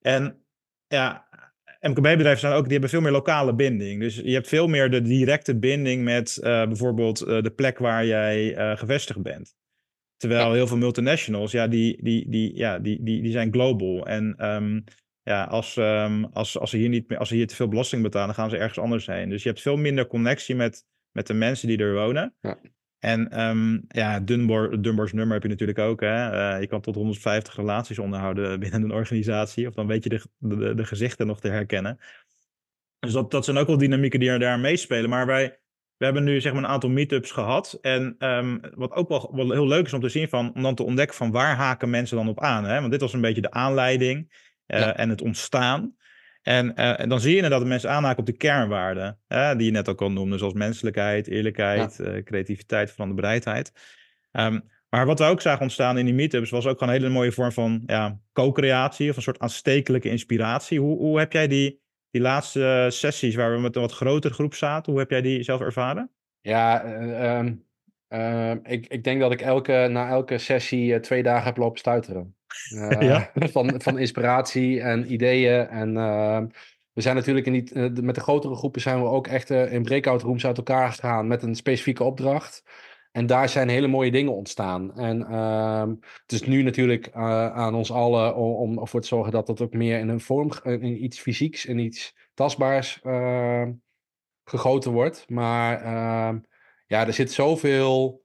[0.00, 0.44] En
[0.86, 1.28] ja,
[1.80, 4.00] MKB-bedrijven zijn ook, die hebben veel meer lokale binding.
[4.00, 8.06] Dus je hebt veel meer de directe binding met eh, bijvoorbeeld eh, de plek waar
[8.06, 9.54] jij eh, gevestigd bent.
[10.16, 14.06] Terwijl heel veel multinationals, ja, die, die, die, ja, die, die, die zijn global.
[14.06, 14.80] En ehm,
[15.22, 18.02] ja, als, ehm, als, als, ze hier niet meer, als ze hier te veel belasting
[18.02, 19.28] betalen, dan gaan ze ergens anders heen.
[19.28, 22.34] Dus je hebt veel minder connectie met, met de mensen die er wonen.
[22.40, 22.58] Ja.
[22.98, 26.00] En ehm, ja, Dunbar, Dunbar's nummer heb je natuurlijk ook.
[26.00, 26.30] Hè?
[26.30, 29.66] Eh, je kan tot 150 relaties onderhouden binnen een organisatie.
[29.66, 31.98] Of dan weet je de, de, de gezichten nog te herkennen.
[32.98, 35.10] Dus dat, dat zijn ook wel dynamieken die er daar meespelen.
[35.10, 35.58] Maar wij,
[35.96, 37.78] we hebben nu zeg maar een aantal meetups gehad.
[37.80, 40.82] En ehm, wat ook wel, heel leuk is om te zien van, om dan te
[40.82, 42.64] ontdekken van waar haken mensen dan op aan.
[42.64, 42.78] Hè?
[42.80, 44.96] Want dit was een beetje de aanleiding eh, Ja.
[44.96, 45.94] en het ontstaan.
[46.42, 49.18] En, eh, en dan zie je inderdaad dat mensen aanhaken op de kernwaarden.
[49.28, 53.72] Die je net ook al noemde, zoals menselijkheid, eerlijkheid, eh, creativiteit, veranderbereidheid.
[54.32, 57.12] Ehm, maar wat we ook zagen ontstaan in die meetups was ook gewoon een hele
[57.12, 60.80] mooie vorm van ja, co-creatie of een soort aanstekelijke inspiratie.
[60.80, 64.34] Hoe, hoe heb jij die, die laatste eh, sessies waar we met een wat grotere
[64.34, 66.10] groep zaten, hoe heb jij die zelf ervaren?
[66.40, 67.54] Ja, eh, ehm,
[68.08, 72.34] ehm, ik, ik denk dat ik elke, na elke sessie twee dagen heb lopen stuiteren.
[72.68, 73.30] Eh, Ja?
[73.52, 75.68] van, van inspiratie en ideeën.
[75.68, 76.46] En ehm,
[76.92, 79.72] we zijn natuurlijk in die, eh, met de grotere groepen zijn we ook echt eh,
[79.72, 82.64] in breakout rooms uit elkaar gegaan met een specifieke opdracht.
[83.12, 84.96] En daar zijn hele mooie dingen ontstaan.
[84.96, 85.88] En ehm,
[86.22, 89.72] het is nu natuurlijk aan ons allen om, om ervoor te zorgen dat dat ook
[89.72, 93.72] meer in een vorm, in iets fysieks, in iets tastbaars ehm,
[94.44, 95.28] gegoten wordt.
[95.28, 95.84] Maar
[96.86, 98.24] ja, er zit zoveel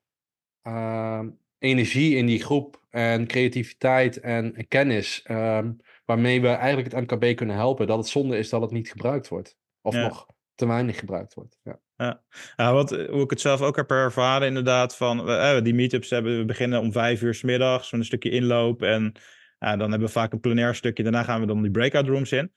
[1.66, 5.22] energie in die groep en creativiteit en, en kennis.
[5.24, 5.72] ehm,
[6.06, 7.88] waarmee we eigenlijk het MKB kunnen helpen.
[7.88, 9.58] Dat het zonde is dat het niet gebruikt wordt.
[9.82, 10.02] Of Ja.
[10.02, 10.26] nog
[10.56, 11.60] te weinig gebruikt wordt.
[11.64, 11.80] Ja.
[12.56, 16.38] Ja, wat, hoe ik het zelf ook heb ervaren, inderdaad, van eh, die meetups hebben
[16.38, 18.82] we beginnen om vijf uur s middags, een stukje inloop.
[18.82, 19.14] En
[19.60, 21.04] dan hebben we vaak een plenair stukje.
[21.04, 22.52] Daarna gaan we dan die breakout rooms in.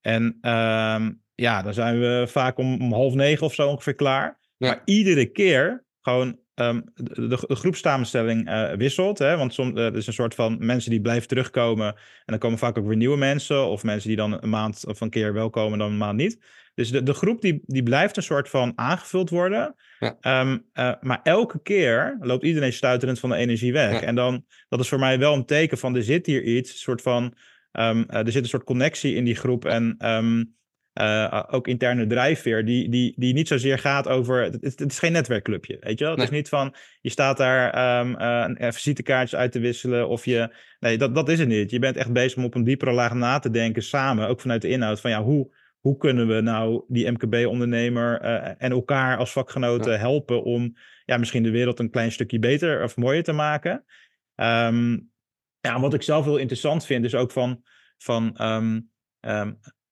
[0.00, 4.38] En ehm, ja, dan zijn we vaak om, om half negen of zo ongeveer klaar.
[4.56, 4.68] Ja.
[4.68, 9.18] Maar iedere keer gewoon ehm, de, de, eh, wisselt.
[9.18, 9.36] Hè?
[9.36, 11.86] Want soms er is een soort van mensen die blijven terugkomen.
[11.86, 13.66] En dan komen vaak ook weer nieuwe mensen.
[13.66, 16.38] Of mensen die dan een maand of een keer wel komen, dan een maand niet.
[16.74, 19.74] Dus de, de groep die, die blijft een soort van aangevuld worden.
[19.98, 20.16] Ja.
[20.20, 23.92] Ehm, eh, maar elke keer loopt iedereen stuiterend van de energie weg.
[23.92, 24.06] Ja.
[24.06, 26.70] En dan, dat is voor mij wel een teken van er zit hier iets.
[26.70, 27.34] Een soort van,
[27.72, 29.64] ehm, eh, er zit een soort connectie in die groep.
[29.64, 29.96] En
[30.92, 34.42] eh, ook interne drijfveer, die, die, die niet zozeer gaat over.
[34.42, 36.16] Het, het is geen netwerkclubje, weet je wel?
[36.16, 36.28] Het Nee.
[36.30, 40.08] is niet van je staat daar een- eh, visitekaartjes uit te wisselen.
[40.08, 40.54] Of je.
[40.80, 41.70] Nee, dat, dat is het niet.
[41.70, 44.28] Je bent echt bezig om op een diepere laag na te denken samen.
[44.28, 48.20] Ook vanuit de inhoud van ja, hoe, hoe kunnen we nou die MKB-ondernemer
[48.58, 52.96] en elkaar als vakgenoten helpen om ja, misschien de wereld een klein stukje beter of
[52.96, 53.84] mooier te maken.
[54.34, 54.98] Ehm,
[55.60, 57.62] ja, wat ik zelf heel interessant vind, is ook van,
[57.98, 58.80] van ehm,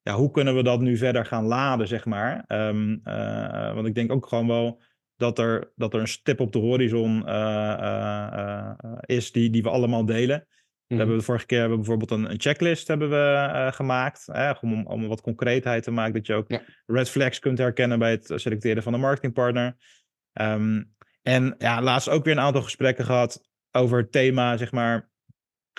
[0.03, 2.45] ja, hoe kunnen we dat nu verder gaan laden, zeg maar.
[2.47, 4.83] Ehm, eh, want ik denk ook gewoon wel
[5.17, 9.69] dat er, dat er een stip op de horizon eh, eh, is die, die we
[9.71, 10.39] allemaal delen.
[10.39, 10.99] We Mhm.
[10.99, 14.29] hebben de vorige keer hebben we bijvoorbeeld een, een checklist hebben we, gemaakt.
[14.61, 16.15] Om, om wat concreetheid te maken.
[16.15, 16.63] Dat je ook Ja.
[16.87, 19.77] red flags kunt herkennen bij het selecteren van een marketingpartner.
[20.33, 20.83] Ehm,
[21.23, 25.10] en ja, laatst ook weer een aantal gesprekken gehad over het thema, zeg maar.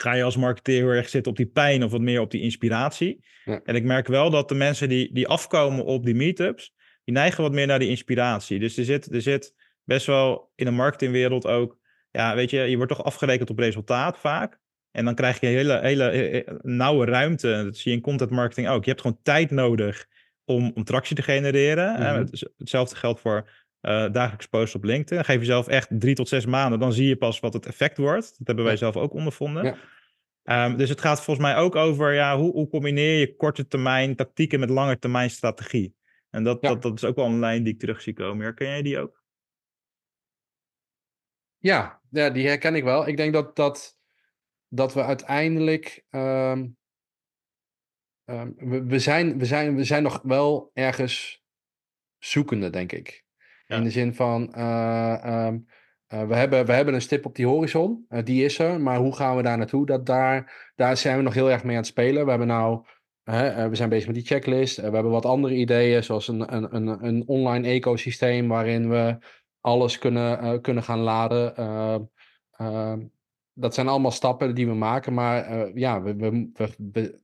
[0.02, 2.42] Ga je als marketeer heel erg zitten op die pijn of wat meer op die
[2.42, 3.26] inspiratie?
[3.46, 3.62] Ja.
[3.64, 7.44] En ik merk wel dat de mensen die, die afkomen op die meetups, die neigen
[7.44, 8.60] wat meer naar die inspiratie.
[8.60, 11.78] Dus er zit, er zit best wel in de marketingwereld ook,
[12.12, 14.60] ja, weet je, je wordt toch afgerekend op resultaat vaak.
[14.92, 17.62] En dan krijg je een hele, hele, eh, nauwe ruimte.
[17.64, 18.84] Dat zie je in content marketing ook.
[18.84, 20.06] Je hebt gewoon tijd nodig
[20.46, 21.94] om, om tractie te genereren.
[21.94, 22.26] Mhm.
[22.58, 23.50] Hetzelfde geldt voor
[23.82, 25.26] eh, dagelijks posten op LinkedIn.
[25.26, 26.80] Geef jezelf echt drie tot zes maanden.
[26.80, 28.38] Dan zie je pas wat het effect wordt.
[28.38, 28.80] Dat hebben wij Ja.
[28.80, 29.64] zelf ook ondervonden.
[29.64, 29.76] Ja.
[30.44, 34.16] Ehm, dus het gaat volgens mij ook over ja, hoe, hoe combineer je korte termijn
[34.16, 35.96] tactieken met lange termijn strategie.
[36.30, 36.70] En dat, Ja.
[36.70, 38.44] dat, dat is ook wel een lijn die ik terug zie komen.
[38.44, 39.24] Herken jij die ook?
[41.58, 43.08] Ja, ja, die herken ik wel.
[43.08, 43.98] Ik denk dat, dat,
[44.68, 46.06] dat we uiteindelijk.
[46.10, 46.68] ehm,
[48.26, 51.44] ehm, we, we, zijn, we, zijn, we zijn nog wel ergens
[52.18, 53.24] zoekende, denk ik.
[53.78, 54.54] In de zin van.
[54.54, 55.58] eh, ehm,
[56.08, 58.82] eh, we, hebben, we hebben een stip op die horizon, eh, die is er.
[58.82, 59.86] Maar hoe gaan we daar naartoe?
[59.86, 62.24] Dat daar, daar zijn we nog heel erg mee aan het spelen.
[62.24, 62.84] We hebben nou.
[63.24, 64.76] we zijn bezig met die checklist.
[64.76, 69.18] We hebben wat andere ideeën, zoals een, een, een, een online ecosysteem waarin we
[69.60, 71.56] alles kunnen, kunnen gaan laden.
[71.56, 71.96] Eh,
[72.52, 72.94] eh,
[73.54, 77.20] dat zijn allemaal stappen die we maken, maar ja, we, we-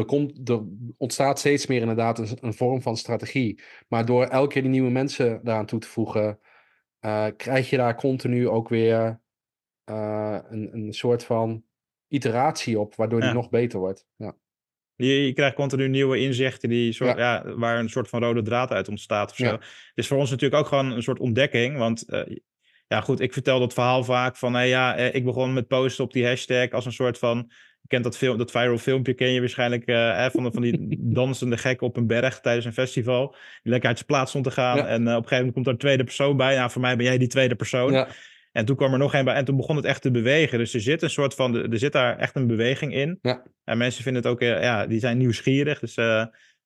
[0.00, 0.62] er, komt, er
[0.96, 3.62] ontstaat steeds meer inderdaad een, een vorm van strategie.
[3.88, 6.38] Maar door elke keer die nieuwe mensen daaraan toe te voegen,
[7.00, 9.20] eh, krijg je daar continu ook weer
[9.84, 11.64] eh, een, een soort van
[12.08, 13.34] iteratie op, waardoor die Ja.
[13.34, 14.06] nog beter wordt.
[14.16, 14.36] Ja.
[14.94, 17.34] Je, je krijgt continu nieuwe inzichten die soort, Ja.
[17.44, 17.54] ja.
[17.54, 19.44] waar een soort van rode draad uit ontstaat of zo.
[19.44, 19.52] Ja.
[19.52, 19.62] Het
[19.94, 21.76] is voor ons natuurlijk ook gewoon een soort ontdekking.
[21.78, 22.36] Want eh,
[22.86, 26.04] ja, goed, ik vertel dat verhaal vaak van, hey, ja, eh, ik begon met posten
[26.04, 27.50] op die hashtag als een soort van,
[27.90, 31.56] kent dat, film, dat viral filmpje, ken je waarschijnlijk, eh, hè, van, van die dansende
[31.56, 33.34] gek op een berg tijdens een festival.
[33.62, 34.76] Die lekker uit zijn plaats stond te gaan.
[34.76, 34.86] Ja.
[34.86, 36.56] En eh, op een gegeven moment komt er een tweede persoon bij.
[36.56, 37.92] Nou, voor mij ben jij die tweede persoon.
[37.92, 38.08] Ja.
[38.52, 40.58] En toen kwam er nog een bij en toen begon het echt te bewegen.
[40.58, 43.18] Dus er zit een soort van, er zit daar echt een beweging in.
[43.22, 43.42] Ja.
[43.64, 45.80] En mensen vinden het ook, eh, ja, die zijn nieuwsgierig.
[45.80, 45.94] Dus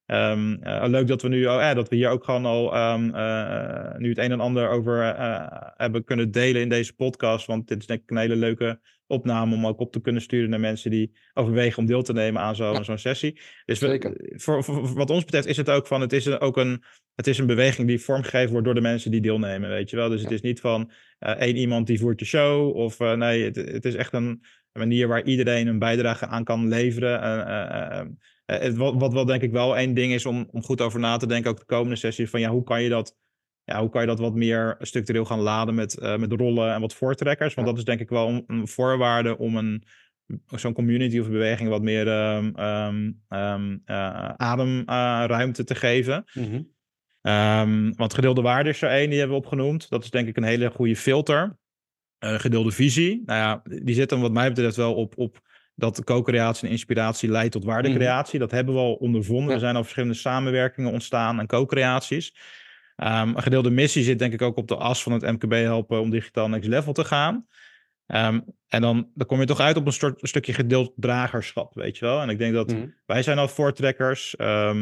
[0.06, 3.14] ehm, eh, leuk dat we nu, oh, eh, dat we hier ook gewoon al ehm,
[3.14, 7.46] eh, nu het een en ander over eh, hebben kunnen delen in deze podcast.
[7.46, 10.50] Want dit is denk ik een hele leuke opname om ook op te kunnen sturen
[10.50, 12.82] naar mensen die overwegen om deel te nemen aan zo- Ja.
[12.82, 13.40] zo'n sessie.
[13.64, 13.86] Dus we-
[14.36, 16.82] voor, wat ons betreft is het ook van, het is een, ook een,
[17.14, 20.08] het is een beweging die vormgegeven wordt door de mensen die deelnemen, weet je wel.
[20.08, 23.44] Dus het is niet van eh, één iemand die voert de show of eh, nee,
[23.44, 28.18] het, het is echt een, een manier waar iedereen een bijdrage aan kan leveren.
[28.44, 31.00] Eh, het, wat, wat wel denk ik wel één ding is om, om goed over
[31.00, 33.16] na te denken, ook de komende sessie, van ja, hoe kan je dat,
[33.64, 36.80] ja, hoe kan je dat wat meer structureel gaan laden met, eh, met rollen en
[36.80, 37.54] wat voortrekkers?
[37.54, 37.72] Want Ja.
[37.72, 39.84] dat is denk ik wel een, een voorwaarde om een,
[40.46, 46.24] zo'n community of beweging wat meer ehm, ehm, ehm, eh, ademruimte te geven.
[46.34, 46.62] Mhm.
[47.96, 49.90] Want gedeelde waarde is er één, die hebben we opgenoemd.
[49.90, 51.58] Dat is denk ik een hele goede filter.
[52.18, 55.40] Gedeelde visie, nou ja, die zit dan wat mij betreft wel op, op
[55.74, 58.38] dat co-creatie en inspiratie leidt tot waardecreatie.
[58.38, 59.48] Dat hebben we al ondervonden.
[59.48, 59.54] Ja.
[59.54, 62.36] Er zijn al verschillende samenwerkingen ontstaan en co-creaties.
[62.96, 66.00] Ehm, een gedeelde missie zit denk ik ook op de as van het MKB helpen
[66.00, 67.46] om digitaal next level te gaan.
[68.06, 71.74] Ehm, en dan, dan kom je toch uit op een, soort, een stukje gedeeld dragerschap,
[71.74, 72.20] weet je wel.
[72.20, 72.86] En ik denk dat Mhm.
[73.06, 74.36] wij zijn al voortrekkers.
[74.36, 74.74] Eh,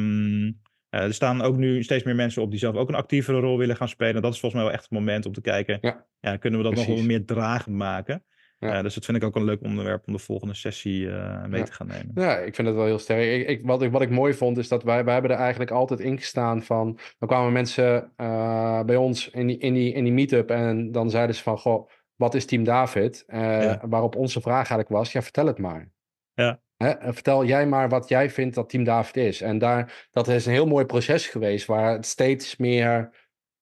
[0.88, 3.76] er staan ook nu steeds meer mensen op die zelf ook een actievere rol willen
[3.76, 4.22] gaan spelen.
[4.22, 5.78] Dat is volgens mij wel echt het moment om te kijken,
[6.20, 6.36] Ja.
[6.36, 8.24] kunnen we dat nog wel meer dragend maken?
[8.62, 8.76] Ja.
[8.76, 11.60] Eh, dus dat vind ik ook een leuk onderwerp om de volgende sessie eh, mee
[11.60, 11.66] Ja.
[11.66, 12.10] te gaan nemen.
[12.14, 13.40] Ja, ik vind het wel heel sterk.
[13.40, 15.70] Ik, ik, wat, ik, wat ik mooi vond, is dat wij, wij hebben er eigenlijk
[15.70, 16.98] altijd in gestaan van...
[17.18, 21.10] Dan kwamen mensen eh, bij ons in die, in, die, in die meetup en dan
[21.10, 21.58] zeiden ze van...
[21.58, 23.24] Goh, wat is Team David?
[23.26, 23.80] Ja.
[23.88, 25.90] Waarop onze vraag eigenlijk was, ja, vertel het maar.
[26.34, 26.60] Ja.
[26.76, 29.40] Hè, vertel jij maar wat jij vindt dat Team David is.
[29.40, 33.10] En daar, dat is een heel mooi proces geweest waar het steeds meer,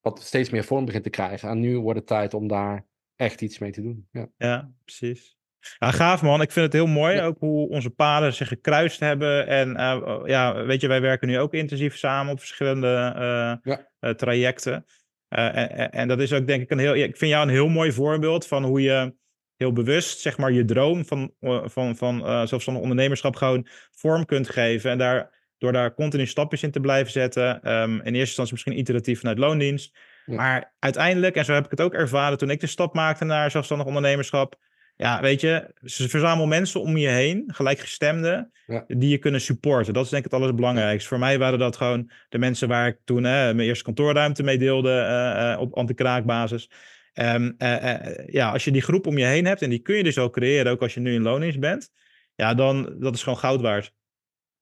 [0.00, 1.48] wat steeds meer vorm begint te krijgen.
[1.48, 2.88] En nu wordt het tijd om daar
[3.20, 4.08] echt iets mee te doen.
[4.12, 5.38] Ja, Ja, precies.
[5.78, 6.40] Ja, gaaf man.
[6.40, 7.24] Ik vind het heel mooi Ja.
[7.24, 9.46] ook hoe onze paden zich gekruist hebben.
[9.46, 13.88] En eh, ja, weet je, wij werken nu ook intensief samen op verschillende eh, Ja.
[14.00, 14.84] eh, trajecten.
[15.28, 16.94] En, dat is ook denk ik een heel...
[16.94, 19.14] Ik vind jou een heel mooi voorbeeld van hoe je
[19.56, 21.32] heel bewust, zeg maar, je droom van,
[21.64, 24.90] van, van eh, zelfstandig ondernemerschap gewoon vorm kunt geven.
[24.90, 27.62] En daar, door daar continu stapjes in te blijven zetten.
[27.62, 29.98] ehm, in eerste instantie misschien iteratief vanuit loondienst.
[30.30, 30.36] Ja.
[30.36, 33.50] Maar uiteindelijk, en zo heb ik het ook ervaren toen ik de stap maakte naar
[33.50, 34.58] zelfstandig ondernemerschap.
[34.96, 38.84] Ja, weet je, ze verzamel mensen om je heen, gelijkgestemden, Ja.
[38.86, 39.94] die je kunnen supporten.
[39.94, 41.08] Dat is denk ik het allerbelangrijkste.
[41.08, 44.58] Voor mij waren dat gewoon de mensen waar ik toen hè, mijn eerste kantoorruimte mee
[44.58, 46.70] deelde eh, eh, op anti-kraakbasis.
[47.12, 50.02] Ehm, eh, ja, als je die groep om je heen hebt, en die kun je
[50.02, 51.90] dus ook creëren, ook als je nu in loondienst bent,
[52.34, 53.92] ja, dan dat is gewoon goud waard.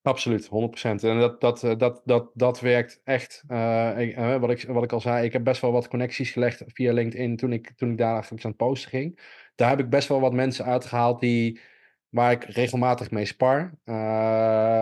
[0.03, 0.49] Absoluut, 100%.
[0.83, 3.45] En dat, dat, eh, dat, dat, dat werkt echt.
[3.49, 6.63] Eh, eh, wat, ik, wat ik al zei, ik heb best wel wat connecties gelegd
[6.67, 9.21] via LinkedIn toen ik, toen ik daar eigenlijk aan het posten ging.
[9.55, 11.61] Daar heb ik best wel wat mensen uitgehaald die,
[12.09, 13.73] waar ik regelmatig mee spar.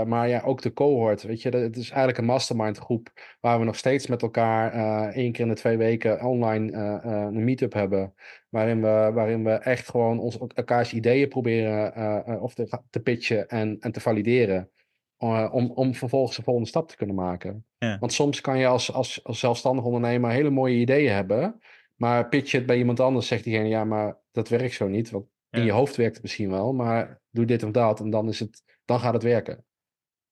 [0.06, 1.48] Maar ja, ook de cohort, weet je.
[1.48, 4.72] Het is eigenlijk een mastermind groep waar we nog steeds met elkaar
[5.12, 8.14] één keer in de twee weken online een meetup hebben.
[8.48, 13.76] Waarin we, waarin we echt gewoon ons, elkaars ideeën proberen of te, te pitchen en,
[13.80, 14.70] en te valideren.
[15.18, 17.66] Uh, om, om vervolgens de volgende stap te kunnen maken.
[17.78, 17.98] Ja.
[17.98, 21.60] Want soms kan je als, als, als zelfstandig ondernemer hele mooie ideeën hebben.
[21.94, 25.10] Maar pitch je het bij iemand anders, zegt diegene ja, maar dat werkt zo niet.
[25.10, 28.28] Want in je hoofd werkt het misschien wel, maar doe dit of dat en dan,
[28.28, 29.64] is het, dan gaat het werken.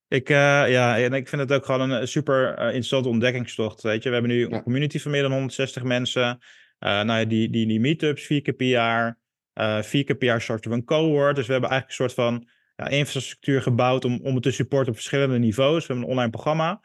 [0.07, 0.35] Ik, uh,
[0.69, 3.81] ja, en ik vind het ook gewoon een super uh, interessante ontdekkingstocht.
[3.81, 6.23] Weet je, we hebben nu een community van meer dan 160 mensen.
[6.23, 6.39] Uh,
[6.79, 9.19] nou ja, die, die, die meetups vier keer per jaar.
[9.83, 11.35] vier keer per jaar starten we een cohort.
[11.35, 14.89] Dus we hebben eigenlijk een soort van ja, infrastructuur gebouwd om, om het te supporten
[14.89, 15.87] op verschillende niveaus.
[15.87, 16.81] We hebben een online programma.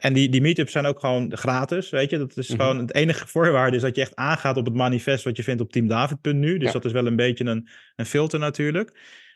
[0.00, 2.18] en die, die meetups zijn ook gewoon gratis, weet je.
[2.18, 5.36] Dat is gewoon het enige voorwaarde is dat je echt aangaat op het manifest wat
[5.36, 6.58] je vindt op teamdavid.nu.
[6.58, 6.72] Dus ja.
[6.72, 8.92] dat is wel een beetje een, een filter natuurlijk.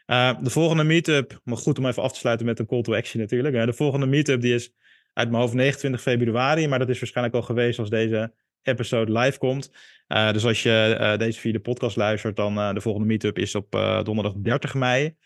[0.06, 2.94] Uh, de volgende meetup, maar goed om even af te sluiten met een call to
[2.94, 3.66] action natuurlijk.
[3.66, 4.72] De volgende meetup die is
[5.12, 9.38] uit mijn hoofd 29 februari, maar dat is waarschijnlijk al geweest als deze episode live
[9.38, 9.70] komt.
[10.06, 13.70] Dus als je deze via de podcast luistert, dan de volgende meetup is op
[14.02, 15.16] donderdag 30 mei.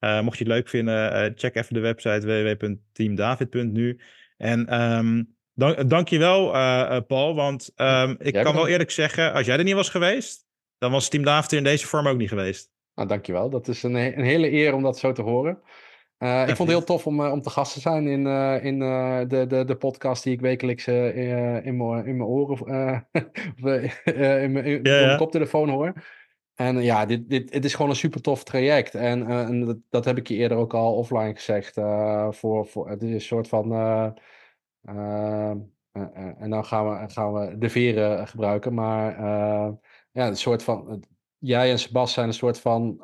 [0.00, 4.00] Mocht je het leuk vinden, check even de website www.teamdavid.nu.
[4.36, 6.50] En um, dank, dankjewel
[7.02, 10.46] Paul, want um, ik kan wel eerlijk zeggen, als jij er niet was geweest,
[10.78, 12.70] dan was Team David in deze vorm ook niet geweest.
[12.94, 13.50] Nou, dankjewel.
[13.50, 15.62] Dat is een, een hele eer om dat zo te horen.
[16.18, 18.64] Uh, ik vond het heel tof om, uh, om te gast te zijn in, uh,
[18.64, 18.78] in
[19.28, 22.58] de, de, de podcast die ik wekelijks in mijn oren
[24.42, 25.92] in mijn koptelefoon hoor.
[26.58, 28.94] En ja, dit, dit, het is gewoon een super tof traject.
[28.94, 31.74] En, en dat, dat, heb ik je eerder ook al offline gezegd.
[32.36, 33.72] voor, voor, het is een soort van.
[36.38, 38.74] en dan gaan we, gaan we de veren gebruiken.
[38.74, 39.20] Maar
[40.10, 41.04] ja, een soort van
[41.38, 43.00] jij en Sebas zijn een soort van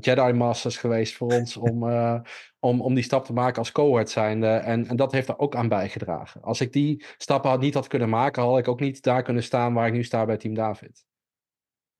[0.00, 1.84] Jedi Masters geweest voor ons om,
[2.60, 4.46] om, om die stap te maken als cohort zijnde.
[4.46, 6.42] En, en dat heeft er ook aan bijgedragen.
[6.42, 9.42] Als ik die stappen had niet had kunnen maken, had ik ook niet daar kunnen
[9.42, 11.10] staan waar ik nu sta bij Team David.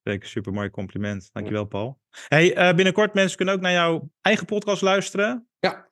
[0.03, 1.31] Zeker, super mooi compliment.
[1.33, 1.99] Dankjewel, Paul.
[2.29, 5.47] Hey, binnenkort mensen kunnen ook naar jouw eigen podcast luisteren.
[5.61, 5.89] Ja,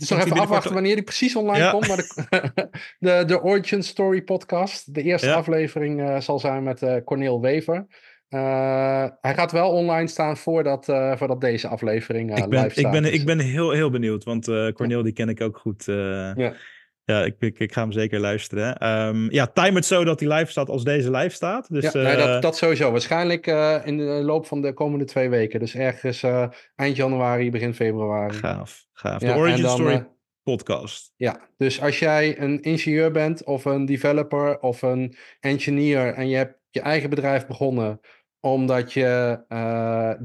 [0.00, 1.88] dus nog even afwachten wanneer die precies online komt.
[1.88, 4.94] Maar de, de, de, Origin Story podcast.
[4.94, 7.86] De eerste aflevering uh, zal zijn met uh, Cornel Wever.
[8.28, 10.84] Uh, hij gaat wel online staan voordat,
[11.16, 12.94] voordat deze aflevering ik ben, live staat.
[12.94, 15.84] Ik ben, ik ben heel, heel benieuwd, want Cornel die ken ik ook goed.
[15.84, 16.54] ja.
[17.10, 18.88] Ja, ik, ik, ik, ga hem zeker luisteren.
[18.88, 21.66] Um, ja, time het zo dat hij live staat als deze live staat.
[21.70, 22.90] Dus, ja, nee, dat, dat sowieso.
[22.90, 23.46] Waarschijnlijk
[23.84, 25.60] in de loop van de komende twee weken.
[25.60, 26.24] Dus ergens
[26.74, 28.34] eind januari, begin februari.
[28.34, 29.18] Gaaf, gaaf.
[29.18, 30.06] De Origin dan, Story
[30.42, 31.12] podcast.
[31.16, 36.36] Ja, dus als jij een ingenieur bent of een developer of een engineer en je
[36.36, 38.00] hebt je eigen bedrijf begonnen
[38.40, 39.40] omdat je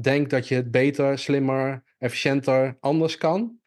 [0.00, 3.60] denkt dat je het beter, slimmer, efficiënter, anders kan.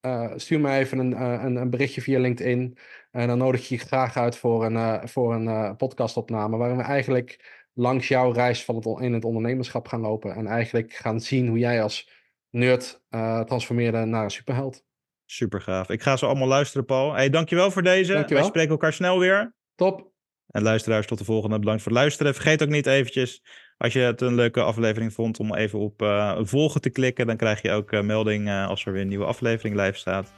[0.00, 2.78] Uh, uh, stuur me even een, een, een, berichtje via LinkedIn.
[3.10, 6.56] En dan nodig ik je graag uit voor een, voor een podcastopname.
[6.56, 10.34] Waarin we eigenlijk langs jouw reis van het, in het ondernemerschap gaan lopen.
[10.34, 12.10] En eigenlijk gaan zien hoe jij als
[12.50, 13.00] nerd
[13.44, 14.84] transformeerde naar een superheld.
[15.30, 15.88] Super gaaf.
[15.88, 17.12] Ik ga ze allemaal luisteren, Paul.
[17.12, 18.12] Hey, dankjewel voor deze.
[18.12, 18.42] Dankjewel.
[18.42, 19.54] Wij spreken elkaar snel weer.
[19.74, 20.10] Top.
[20.46, 21.58] En luisteraars, tot de volgende.
[21.58, 22.34] Bedankt voor het luisteren.
[22.34, 23.42] Vergeet ook niet eventjes,
[23.78, 27.26] als je het een leuke aflevering vond, om even op uh, volgen te klikken.
[27.26, 30.32] Dan krijg je ook uh, melding uh, als er weer een nieuwe aflevering live staat.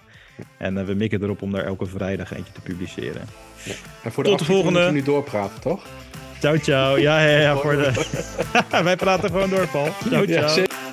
[0.58, 3.28] En we mikken erop om daar elke vrijdag eentje te publiceren.
[3.62, 3.74] Ja.
[4.02, 4.82] En voor de, tot de volgende.
[4.84, 5.86] moet nu doorpraten, toch?
[6.38, 6.96] Ciao, ciao.
[6.96, 7.56] Ja, ja, ja.
[7.56, 7.92] Voor de...
[8.84, 9.88] Wij praten gewoon door, Paul.
[10.08, 10.89] Ciao, ciao.